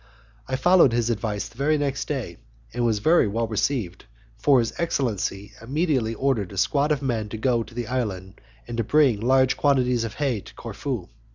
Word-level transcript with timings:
I 0.47 0.55
followed 0.55 0.93
his 0.93 1.11
advice 1.11 1.47
the 1.47 1.59
very 1.59 1.77
next 1.77 2.07
day, 2.07 2.37
and 2.73 2.83
was 2.83 2.97
very 2.97 3.27
well 3.27 3.45
received, 3.47 4.05
for 4.35 4.57
his 4.57 4.73
excellency 4.79 5.51
immediately 5.61 6.15
ordered 6.15 6.51
a 6.53 6.57
squad 6.57 6.91
of 6.91 7.03
men 7.03 7.29
to 7.29 7.37
go 7.37 7.61
to 7.61 7.75
the 7.75 7.85
island 7.85 8.41
and 8.67 8.87
bring 8.87 9.19
large 9.19 9.55
quantities 9.57 10.03
of 10.03 10.15
hay 10.15 10.39
to 10.41 10.55
Corfu. 10.55 11.07